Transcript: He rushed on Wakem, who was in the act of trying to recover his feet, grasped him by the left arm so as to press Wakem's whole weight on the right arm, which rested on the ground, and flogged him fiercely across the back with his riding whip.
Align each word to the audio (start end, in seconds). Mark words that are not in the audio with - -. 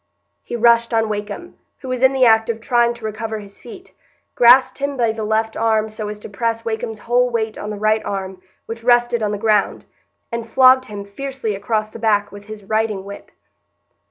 He 0.41 0.55
rushed 0.55 0.95
on 0.95 1.09
Wakem, 1.09 1.59
who 1.81 1.89
was 1.89 2.01
in 2.01 2.11
the 2.11 2.25
act 2.25 2.49
of 2.49 2.59
trying 2.59 2.95
to 2.95 3.05
recover 3.05 3.37
his 3.37 3.59
feet, 3.59 3.93
grasped 4.33 4.79
him 4.79 4.97
by 4.97 5.11
the 5.11 5.23
left 5.23 5.55
arm 5.55 5.89
so 5.89 6.07
as 6.07 6.17
to 6.21 6.27
press 6.27 6.65
Wakem's 6.65 6.97
whole 6.97 7.29
weight 7.29 7.55
on 7.55 7.69
the 7.69 7.77
right 7.77 8.03
arm, 8.03 8.41
which 8.65 8.83
rested 8.83 9.21
on 9.21 9.31
the 9.31 9.37
ground, 9.37 9.85
and 10.31 10.49
flogged 10.49 10.85
him 10.85 11.05
fiercely 11.05 11.53
across 11.53 11.89
the 11.91 11.99
back 11.99 12.31
with 12.31 12.45
his 12.45 12.63
riding 12.63 13.03
whip. 13.05 13.29